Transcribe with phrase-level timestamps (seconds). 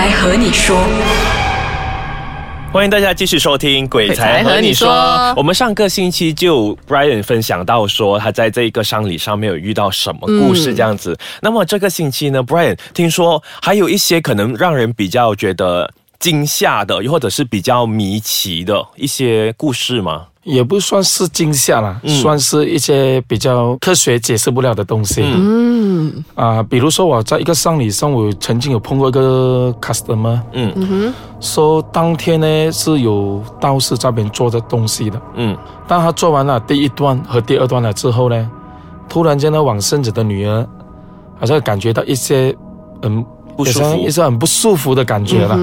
[0.00, 0.78] 来和你说，
[2.72, 4.88] 欢迎大家继续收听《鬼才和你说》。
[5.36, 11.18] 我们上个星期就 Brian 分享到说，他在这一个丧礼上面有遇到什么故事这样子。
[11.42, 20.26] 那么这个星期呢，Brian 听说还有一些可能让人比较觉得惊吓的，又或者是比较迷奇的一些故事吗？
[20.48, 25.22] 也不算是惊吓啦，算是一些比较科学解释不了的东西。
[25.22, 35.54] 嗯，啊，比如说我在一个丧礼上，我曾经有碰过一个 customer，嗯，说当天呢是有道士那边做的东西的，嗯，
[35.86, 38.50] 但他做完了第一段和第二段了之后呢，
[39.06, 40.66] 突然间呢，往生子的女儿
[41.38, 42.56] 好像感觉到一些
[43.02, 43.22] 很
[43.54, 45.60] 不舒服，一些很不舒服的感觉了，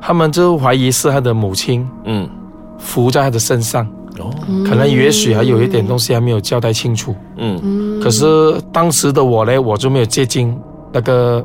[0.00, 2.30] 他们就怀疑是他的母亲，嗯。
[2.78, 3.84] 伏在他的身上，
[4.18, 4.30] 哦，
[4.66, 10.56] 可能也许还有一点东西还没有交代清楚，嗯，可是当时的我呢，我就没有接近
[10.92, 11.44] 那个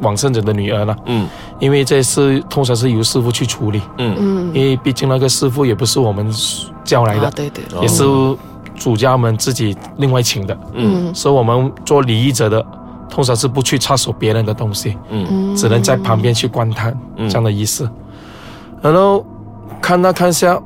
[0.00, 1.26] 往生者的女儿了，嗯，
[1.58, 6.30] 因为这事通常是由师傅去处理，嗯嗯，因为毕竟那个师傅也不是我们
[6.84, 8.04] 叫来的，对对，也是
[8.76, 12.64] 主家们自己另外请的，嗯，以我们做礼仪者的，
[13.08, 17.88] 通常是不去插手别人的东西，嗯，只能在旁边去观看这样的仪式，
[18.82, 19.24] 然后
[19.80, 20.60] 看那看下。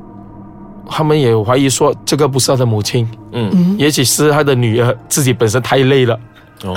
[0.88, 6.18] 他们也怀疑说这个不是他的母亲，嗯，也许是他的女儿自己本身太累了，
[6.64, 6.76] 哦，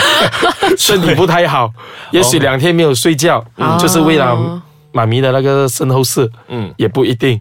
[0.78, 1.70] 身体不太好，
[2.12, 3.42] 也许两天没有睡觉，
[3.78, 7.40] 就是为了满咪的那个身后事，嗯，也不一定。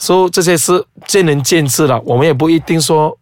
[0.00, 3.16] 说这些事见仁见智了，我们也不一定说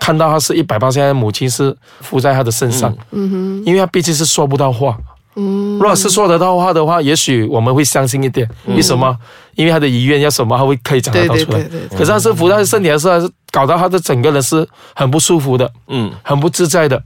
[0.00, 4.96] 看到他是一百八，现在母亲是附在他的身上，嗯哼，因为他毕竟是说不到话。
[5.36, 8.48] 嗯，罗老师说得到话的话，也许我们会相信一点。
[8.66, 9.14] 为什么？
[9.54, 11.62] 因为他的遗愿要什么，他会可以讲得到出来。
[11.90, 13.06] 可是，他是，但是，身体还是
[13.52, 17.00] 搞到他的整个人是很不舒服的，嗯，很不自在的，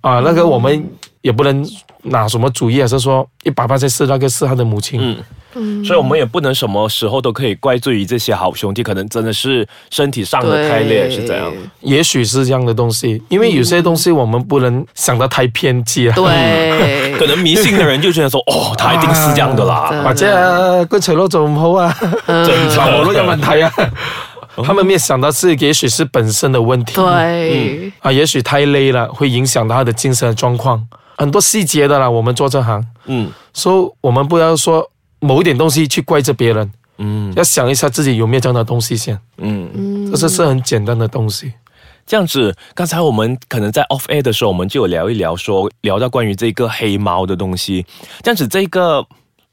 [0.00, 0.90] 啊，那个我们
[1.22, 1.64] 也不能
[2.02, 5.16] 拿什么主意，还是说，一百八十四那个是他的母亲，嗯。
[5.84, 13.22] 所以，我们也不能什么时候都可以怪罪于这些好兄弟，可能真的是身体上的开裂是这样，也许是这样的东西。
[13.28, 16.14] 因为有些东西我们不能想的太偏激啊。
[16.16, 23.72] 对， 可能迷信的人就觉得说，哦，他一定是这样的啦，把这骨脆弱怎么好啊，正常我都有问题啊。
[24.64, 26.94] 他们没有想到是，也许是本身的问题。
[26.94, 30.80] 对，啊，也许太累了，会影响到他的精神状况，
[31.16, 32.08] 很多细节的啦。
[32.08, 34.88] 我们做这行，嗯，所以我们不要说。
[35.24, 41.50] 某一点东西去怪着别人，嗯，要想一下自己有没有这样的东西先，嗯嗯，这是是很简单的东西。
[42.06, 47.86] 这样子，刚才我们可能在 off air 的时候，我们就有聊一聊，说聊到关于这个黑猫的东西，
[48.22, 49.02] 这样子这个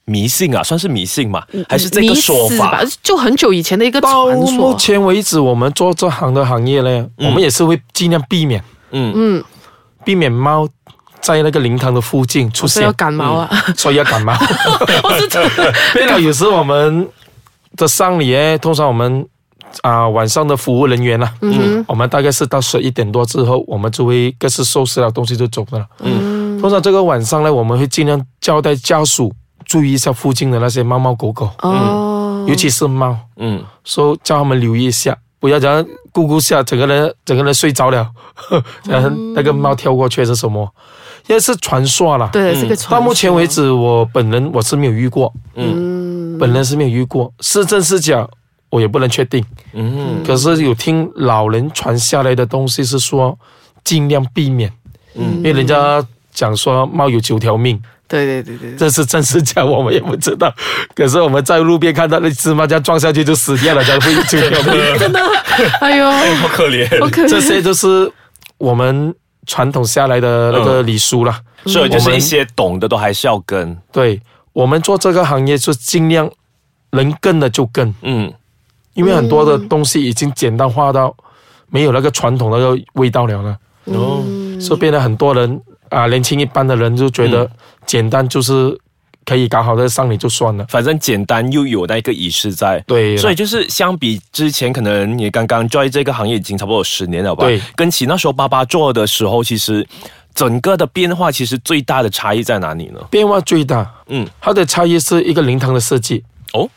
[0.04, 2.84] 迷信啊，算是迷信嘛，还是这个说法？
[3.02, 8.62] 就很久以前的一个传到目前为止，我们做这行的行业呢，我们也是会尽量避免，
[8.92, 9.44] 嗯嗯，
[10.04, 10.68] 避免猫。
[11.22, 13.50] 在那个灵堂的附近出现，所以要感冒啊！
[13.78, 14.34] 所以要感冒。
[15.04, 15.12] 我
[16.06, 17.08] 了， 有时我们
[17.78, 19.26] 的丧礼通常我们
[19.84, 25.86] 啊晚上的服务人员啊，嗯，我们大概是到十一点多之后，我们就会各自收拾了东西就走了。
[26.00, 29.32] 嗯，通常这个晚上呢，我们会尽量交代家属
[29.66, 38.10] 注意一下附近的那些猫猫狗狗，嗯，尤其是猫，嗯，说叫他们留意一下，不要这样咕咕下，整个人整个人睡着了，
[38.88, 40.68] 然 后那个猫跳过去是什么？
[41.32, 43.00] 这是传说了，对，是个传。
[43.00, 48.28] 到目前为止，我本人我是没有遇过，嗯，本人是没有遇过，是真是假，
[48.70, 50.22] 我也不能确定，嗯。
[50.28, 53.38] 可是有听老人传下来的东西是说，
[53.86, 54.70] 尽量避免，
[55.16, 58.76] 嗯，因为人家讲说猫有九条命，对对对对。
[58.76, 60.54] 这是真是假，我们也不知道。
[60.94, 65.00] 可是我们在路边看到那只猫这样撞下去就死掉了，才 会九条命。
[65.00, 65.20] 真的，
[65.80, 68.12] 哎呦，好可怜，好可怜，这些都是
[68.58, 69.16] 我们。
[69.48, 71.36] 传统下来的那个礼俗了，
[71.66, 73.76] 所以就是一些懂的都还是要跟。
[73.92, 74.20] 对，
[74.54, 76.30] 我们做这个行业就尽量
[76.92, 78.32] 能跟的就跟，嗯，
[78.94, 81.16] 因为很多的东西已经简单化到
[81.70, 83.58] 没有那个传统那个味道了呢。
[83.86, 84.24] 哦，
[84.60, 87.50] 所以变得很多人啊，年轻一般的人就觉得
[87.86, 88.80] 简单就是。
[89.26, 92.80] 可以搞好的上你就算了，反正简单又有那个仪式在。
[92.88, 97.46] 对，所以就是相比之前，可能你刚刚在这个行业已经差不多十年了吧？
[97.46, 99.86] 对，跟起那时候爸爸做的时候，其实
[100.34, 103.00] 整个的变化其实最大的差异在哪里呢？
[103.10, 106.68] 变化最大，嗯，它的差异是一个灵堂的设计哦，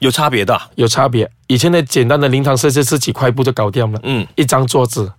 [0.00, 1.28] 有差别的，有差别。
[1.46, 5.10] 以前的简单的灵堂设计是几块布就搞掉了，嗯，一张桌子，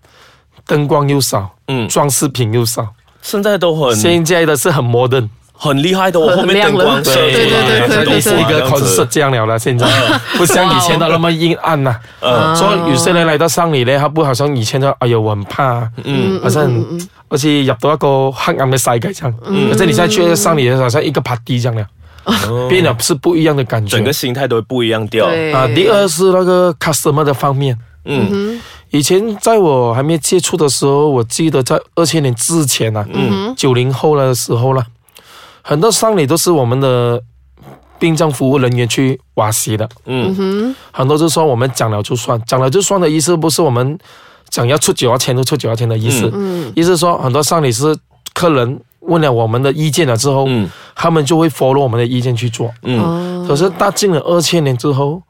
[0.66, 2.86] 灯光又少，嗯，装饰品又少，
[3.22, 5.30] 现在都很，现在的是很 modern。
[5.60, 7.50] 很厉害的，我后面灯光，对对
[7.88, 9.88] 对对，已是一个 concert 这样了了，现在
[10.38, 11.96] 不像以前的那么阴暗呐。
[12.20, 16.72] 呃，所以有些人来到上里呢，他不好像以前的，哎呦，我很怕，嗯，好像，
[17.28, 25.26] 而且入到一个黑暗的世界上，嗯，而且你现在去上里，好像一个趴地这样了，变了是不一样的感觉，整个心态都会不一样掉。
[25.26, 27.76] 啊，第二是那个 customer 的方面，
[28.06, 28.62] 嗯，
[28.92, 34.86] 以前在我还没接触的时候，我记得在二千年之前啊，嗯，九零后的时候了。
[35.68, 37.22] 很多丧礼都是我们的
[38.00, 44.00] 殡葬服务人员去瓦西的，嗯哼，很多就说我们讲了就算，讲了就算的意思，不是我们
[44.50, 47.94] 讲要出九万钱就出九万钱的意思，嗯，意思说很多丧礼是
[48.34, 55.22] 客人问了我们的意见了之后，嗯，他们就会 follow 我们的意见去做，嗯，可是到进了二千年之后，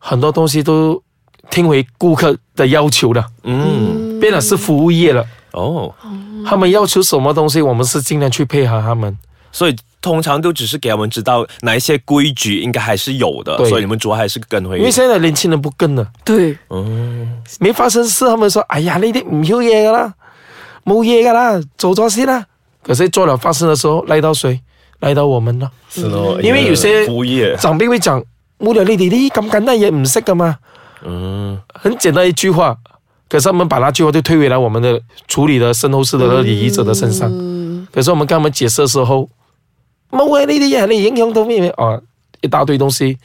[0.00, 1.00] 很多东西都
[1.48, 5.94] 听回顾客的要求了，嗯，变了是服务业了，哦，
[6.44, 9.16] 他们要求什么东西，我们是尽量去配合他们。
[9.52, 20.14] 所以通常都只是给他们知道哪一些规矩应该还是有的，所以你们主要还是跟回，因为现在的年轻人不跟了，对，嗯，没发生事，他们说，哎呀呢啲唔要嘢噶啦，
[20.84, 22.44] 冇嘢噶啦，做咗先啦。
[22.82, 24.58] 可是做了发生的时候，赖到谁？
[25.00, 27.06] 赖到我们啦，是咯，因为有些
[27.56, 28.22] 长辈会讲，
[28.58, 30.56] 唔了你哋你咁简单嘢唔识噶嘛，
[31.04, 32.74] 嗯，很简单一句话，
[33.28, 34.98] 可是他们把那句话就推回来我们的
[35.28, 37.30] 处理的身后事的礼仪者的身上，
[37.92, 39.28] 可是我们跟他们解释的时候。
[40.10, 41.98] 某位你的眼里英雄都没有啊，
[42.40, 43.16] 一大堆东西，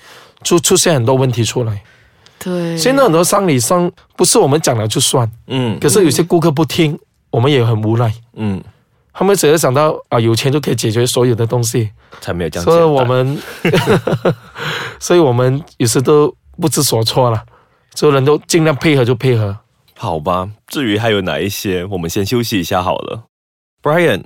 [0.44, 1.84] 出出现很多问题出来。
[2.40, 6.98] 对，现在很多生理上不是我们讲了就算，嗯，可是有些顾客不听，
[7.32, 8.62] 我们也很无奈，嗯，
[9.12, 11.90] 他们只是想到啊，有钱就可以解决所有的东西，
[12.22, 12.64] 才没有讲。
[12.64, 13.38] 所以，我们，
[15.00, 17.44] 所以我们有时都不知所措了。
[17.96, 19.58] 所有人都尽量配合就配合，
[19.98, 20.50] 好吧。
[20.68, 23.24] 至于还有哪一些，我们先休息一下好了
[23.82, 24.22] ，Brian。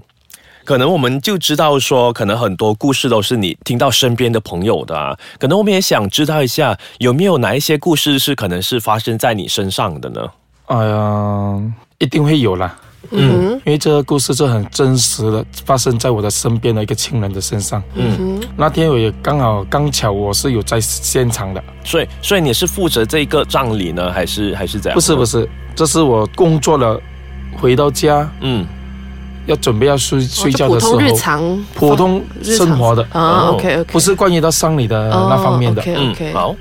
[0.63, 5.17] 可能我们就知道说，可能很多故事都是你听到身边的朋友的。
[5.39, 10.21] 可能我们也想知道一下，有没有哪一些故事是可能是发生在你身上的呢？
[10.67, 11.61] 哎呀，
[11.99, 12.75] 一定会有啦。
[13.11, 17.81] 嗯，因为这个故事是很真实的，发生在我的身边的一个亲人的身上。
[17.95, 24.95] 嗯，那天我也刚好刚巧我是有在现场的，所以所以你是负责这个葬礼呢，还是还是怎样？
[24.95, 26.99] 不是不是，这是我工作了，
[27.59, 28.29] 回到家。
[28.41, 28.67] 嗯。
[29.45, 36.55] 要准备要睡睡觉的时候，普通日常、普通生活的，OK OK，不是关于到丧礼的那方面的，嗯好。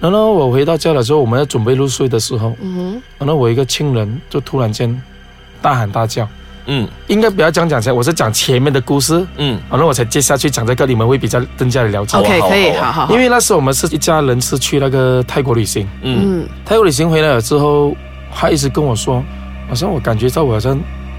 [0.00, 4.96] 然后我回到家的时候，我们要准备入睡的时候，嗯然后我一个亲人就突然间
[5.60, 6.28] 大喊大叫，
[6.66, 13.12] 嗯，应该不要讲讲来，我是讲前面的故事，嗯，然后我才接下去讲这个，你们会比较更加的了解，OK 可以，好好。
[13.12, 17.92] 因为那时候我们是一家人，是去那个泰国旅行，嗯，泰国旅行回来了之后，
[18.32, 19.24] 他一直跟我说，
[19.68, 20.78] 好像我感觉到我好像。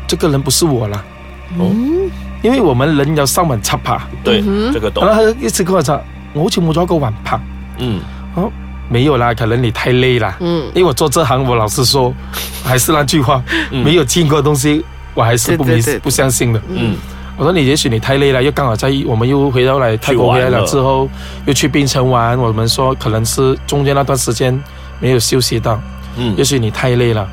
[0.09, 1.05] 这个人不是我了，
[1.55, 2.09] 嗯，
[2.41, 4.41] 因为我们人要上晚插爬，对，
[4.73, 5.05] 这个懂。
[5.05, 6.01] 然后他一直跟我讲，
[6.33, 7.39] 我就没抓过碗拍。
[7.77, 8.01] 嗯，
[8.33, 8.51] 哦，
[8.89, 12.11] 没有啦，可能你太累了，嗯，因为我做这行，我老实说，
[12.65, 14.83] 还是那句话，没有见过东西，
[15.13, 16.95] 我还是不没不相信的，嗯，
[17.37, 21.07] 我说你也许你太累了，又刚好在我们又回到来泰国回来了之后，
[21.45, 24.59] 又去槟城玩，我们说可能是中间那段时间
[24.99, 25.79] 没有休息到，
[26.17, 27.29] 嗯，也许你太累了，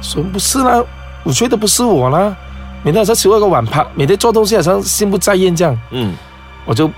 [0.00, 0.80] 说不是啦。
[1.22, 2.34] 我觉得不是我啦，
[2.82, 5.78] 每天在吃那一个碗盘，每天做东西好像心不在焉这样。
[5.90, 6.14] 嗯，
[6.64, 6.90] 我就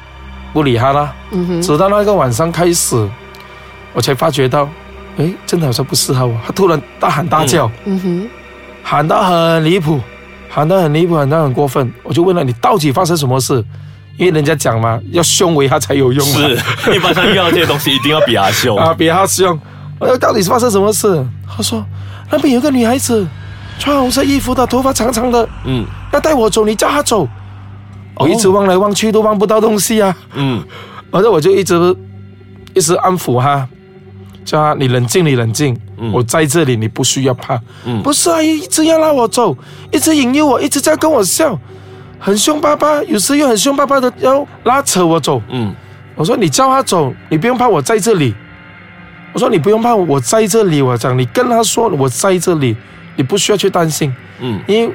[0.52, 1.12] 不理他啦。
[1.32, 1.62] 嗯哼。
[1.62, 3.08] 直到那个晚上开始，
[3.92, 4.68] 我才发觉到，
[5.18, 6.34] 哎，真的好像不适合我。
[6.46, 8.30] 他突然大喊大叫，嗯哼，
[8.82, 10.00] 喊到很离谱，
[10.48, 11.92] 喊到很离谱，喊到很过分。
[12.04, 13.64] 我就问了你到底发生什么事？
[14.18, 16.24] 因为人家讲嘛，要凶为他才有用。
[16.24, 16.56] 是，
[16.94, 19.58] 一般上遇到这些东西，一定要比他凶 啊，比他凶。
[19.98, 21.24] 呃，到底是发生什么事？
[21.56, 21.84] 他说
[22.30, 23.26] 那边有个女孩子。
[23.78, 27.26] 穿红色衣服的，头发长长的，嗯，要带我走，你叫他走，
[28.16, 30.62] 我一直望来望去都望不到东西啊，嗯，
[31.10, 31.94] 反 正我就一直
[32.74, 33.66] 一直安抚他，
[34.44, 35.78] 叫他你冷静，你冷静，
[36.12, 39.56] 我在这里，你不需要怕，嗯，不是啊，一直要拉我走，
[39.90, 41.58] 一直引诱我，一直在跟我笑，
[42.18, 45.74] 很凶巴巴，有时又很凶巴巴的要拉扯我走，嗯，
[46.14, 48.32] 我说你叫他走，你不用怕，我在这里，
[49.32, 52.76] 我说你不用怕，我在这里，我讲你跟他说我在这里。
[53.16, 54.94] 你不需要去担心，嗯，因为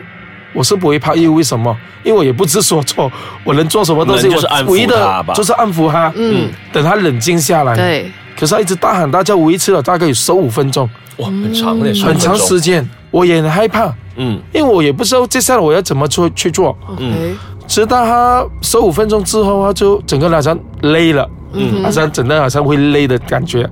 [0.54, 1.76] 我是不会怕，因为为什么？
[2.04, 3.12] 因为我也不知所措，
[3.44, 4.28] 我能做什么东西？
[4.30, 4.36] 我
[4.72, 4.94] 唯一的
[5.36, 7.76] 就是安抚他嗯，等他冷静下来。
[7.76, 8.12] 对。
[8.40, 12.88] 可是他一直大喊大叫，维持了大概有十五分钟，哇，很长嘞，很长时间。
[13.10, 16.78] 我也很害怕，嗯，因为我也不知道接下来我要怎么做去做。
[17.00, 17.36] 嗯。
[17.68, 23.68] 直到他十五分钟之后，他就整个好像累了，嗯，好像整人好像会累的感觉，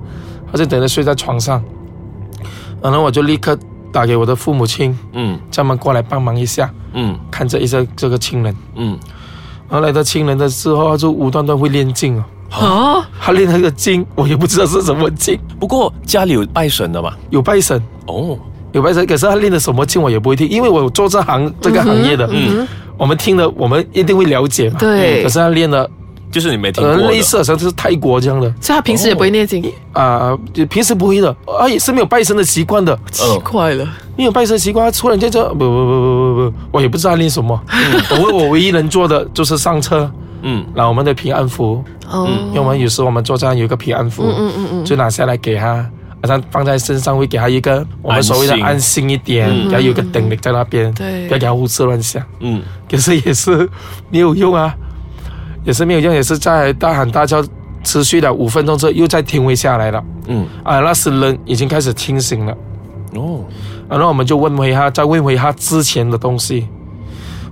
[0.52, 1.62] 他就等着睡在床上，
[2.82, 3.56] 然后我就立刻。
[3.96, 8.98] 打给我的父母亲，嗯，叫他们过来帮忙一下，嗯，看这一下这个亲人，嗯，
[9.68, 12.22] 后来的亲人的时候就无端端会念经
[12.52, 18.38] 哦，啊，他念那个经，我也不知道是什么经，不过家里有拜神的嘛，有拜神，哦，
[18.72, 25.90] 有拜神，可是他念的什么经我也不会听，因为我做这行这个行业的，嗯，我们听了我们一定会了解嘛，对，可是他念了。
[26.36, 28.46] 就是你没听过的，类似好像是泰国这样的。
[28.46, 29.64] 以他平时也不会念经
[29.94, 30.36] 啊，
[30.68, 33.88] 平时不会的啊，也是没有拜神的习惯的，奇怪了。
[34.18, 35.74] 没有拜神习惯，突然间就不不不不
[36.44, 37.58] 不不，我也不知道念什么。
[38.10, 40.10] 等我唯一能做的就是上车，
[40.42, 45.86] 嗯，拿我们的平安符，嗯，因为我们有时我们坐样有一个平安符，嗯嗯嗯，就拿下来给他，
[46.24, 53.66] 像放在身上会给他一个我们所谓的安心一点，要有个等力在那边，对，不要胡思乱想，嗯，可是也是
[54.10, 54.74] 没有用啊。
[55.66, 57.44] 也是没有用，也是在大喊大叫，
[57.82, 60.02] 持续了五分钟之后，又再停回下来了。
[60.28, 62.56] 嗯，啊，那是人已经开始清醒了。
[63.16, 63.40] 哦，
[63.88, 66.68] 啊，那我们就问回他，再问回他之前的东西，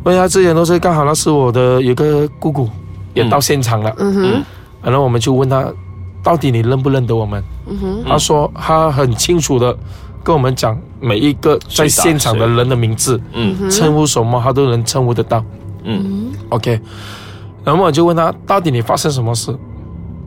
[0.05, 2.69] 问他之前东西，刚好那是我的一个姑姑
[3.15, 3.93] 也到现场了。
[3.99, 4.45] 嗯哼，
[4.81, 5.67] 然后我们就问他，
[6.23, 7.43] 到底你认不认得我们？
[7.67, 9.77] 嗯哼，他说他很清楚的
[10.23, 15.45] 跟我们讲每一个在现场的人的名字，嗯，称呼什么他都能称呼得到。
[15.83, 16.81] 嗯，OK。
[17.65, 19.57] 然后我就问他，到底你发生什么事？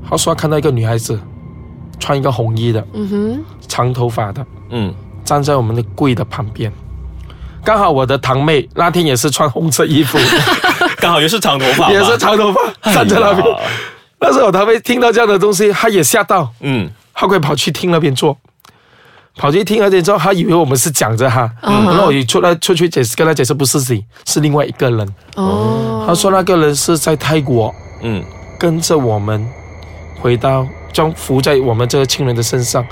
[0.10, 1.18] 他说看到一个女孩子，
[2.00, 6.72] 穿一个红衣的，嗯哼，长头发的，嗯，站在我们的柜的旁边，
[7.64, 10.18] 刚好我的堂妹那天也是穿红色衣服，
[10.98, 12.62] 刚好也是长头发，也是长头发
[12.94, 13.48] 站在那边。
[14.20, 18.36] 那时候堂妹听到这样的东西，她也吓到，嗯，她快跑去厅那边坐。
[19.38, 25.08] 跑去听而且之后，他以为我们是讲着哈，然后我出来出去解释，跟他解释不是自己，是另外一个人。
[25.36, 28.24] 哦，他说那个人是在泰国，嗯，
[28.60, 29.48] 跟着我们
[30.20, 32.86] 回到将浮在我们这个亲人的身上，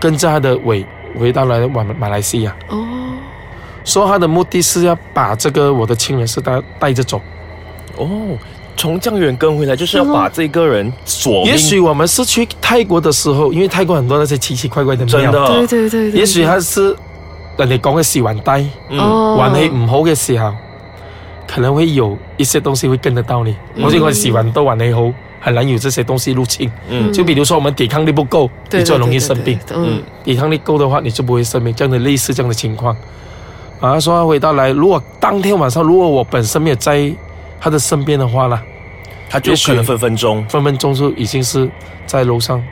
[0.00, 0.84] 跟着他的尾
[1.18, 2.54] 回到了马马来西亚。
[2.68, 2.84] 哦，
[3.84, 7.20] 说他的目的是要把这个我的亲人是带带着走。
[7.96, 8.36] 哦。
[8.76, 11.44] 从江远跟回来就是要把这个人锁。
[11.46, 15.04] 也许我们是去泰国的时候，因为泰国很多那些奇奇怪怪的。
[15.06, 15.46] 真的。
[15.46, 16.10] 对对对。
[16.10, 16.94] 也许他是，
[17.56, 20.52] 人哋讲嘅完袋，嗯，运气唔好嘅时候，
[21.48, 23.56] 可能会有一些东西会跟得到你。
[23.80, 26.70] 我似我洗完都运气好，很难有这些东西入侵。
[26.90, 27.10] 嗯。
[27.12, 29.58] 就比如说我们抵抗力不够，你就容易生病。
[29.74, 30.02] 嗯。
[30.22, 31.74] 抵抗力够的话，你就不会生病。
[31.74, 32.94] 这样的类似这样的情况。
[33.80, 37.12] 啊，说回到来，如果当天晚上，如果我本身没有在
[37.60, 38.62] 他的身边的话啦，
[39.28, 41.68] 他就可能分分钟，分分钟就已经是
[42.06, 42.62] 在楼上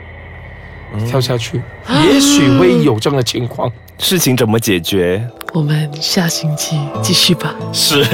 [1.07, 1.61] 跳下去，
[2.03, 3.71] 也许会有这样的情况。
[3.97, 5.25] 事情怎么解决？
[5.53, 7.55] 我们下星期继续吧。
[7.71, 8.05] 是，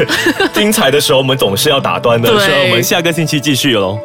[0.53, 2.29] 精彩的时候我们总是要打断的。
[2.29, 3.99] 对，我们下个星期继续喽。